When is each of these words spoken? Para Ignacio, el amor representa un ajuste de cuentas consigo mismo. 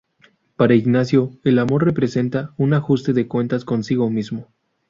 Para 0.55 0.73
Ignacio, 0.73 1.37
el 1.43 1.59
amor 1.59 1.85
representa 1.85 2.55
un 2.57 2.73
ajuste 2.73 3.13
de 3.13 3.27
cuentas 3.27 3.65
consigo 3.65 4.09
mismo. 4.09 4.47